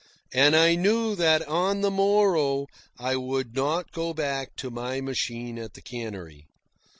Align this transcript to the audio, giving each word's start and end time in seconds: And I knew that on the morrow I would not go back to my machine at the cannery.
And 0.33 0.55
I 0.55 0.73
knew 0.73 1.13
that 1.15 1.47
on 1.47 1.81
the 1.81 1.91
morrow 1.91 2.65
I 2.97 3.15
would 3.17 3.55
not 3.55 3.91
go 3.91 4.15
back 4.15 4.55
to 4.55 4.71
my 4.71 4.99
machine 4.99 5.59
at 5.59 5.75
the 5.75 5.81
cannery. 5.83 6.47